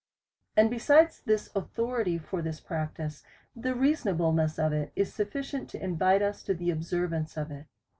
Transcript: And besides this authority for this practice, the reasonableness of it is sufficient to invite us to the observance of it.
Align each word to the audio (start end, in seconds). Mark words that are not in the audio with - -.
And 0.57 0.71
besides 0.71 1.21
this 1.27 1.51
authority 1.55 2.17
for 2.17 2.41
this 2.41 2.59
practice, 2.59 3.23
the 3.55 3.75
reasonableness 3.75 4.57
of 4.57 4.73
it 4.73 4.91
is 4.95 5.13
sufficient 5.13 5.69
to 5.69 5.79
invite 5.83 6.23
us 6.23 6.41
to 6.45 6.55
the 6.55 6.71
observance 6.71 7.37
of 7.37 7.51
it. 7.51 7.67